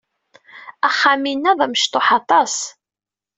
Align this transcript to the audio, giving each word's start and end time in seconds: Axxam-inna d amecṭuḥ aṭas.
Axxam-inna 0.87 1.51
d 1.57 1.59
amecṭuḥ 1.65 2.07
aṭas. 2.19 2.55